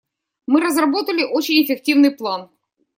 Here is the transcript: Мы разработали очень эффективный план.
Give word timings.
Мы 0.47 0.61
разработали 0.61 1.21
очень 1.23 1.61
эффективный 1.61 2.09
план. 2.09 2.49